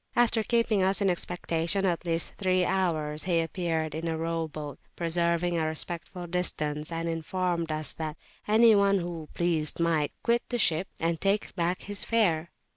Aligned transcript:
After 0.15 0.41
keeping 0.41 0.81
us 0.81 0.99
in 0.99 1.11
expectation 1.11 1.85
at 1.85 2.07
least 2.07 2.33
three 2.33 2.65
hours, 2.65 3.25
he 3.25 3.39
appeared 3.39 3.93
in 3.93 4.07
a 4.07 4.17
row 4.17 4.47
boat, 4.47 4.79
preserving 4.95 5.59
a 5.59 5.67
respectful 5.67 6.25
distance, 6.25 6.91
and 6.91 7.07
informed 7.07 7.71
us 7.71 7.93
that 7.93 8.17
any 8.47 8.73
one 8.73 8.97
who 8.97 9.29
pleased 9.35 9.79
might 9.79 10.11
quit 10.23 10.41
the 10.49 10.57
ship 10.57 10.87
and 10.99 11.21
take 11.21 11.53
back 11.55 11.81
his 11.83 12.03
fare. 12.03 12.49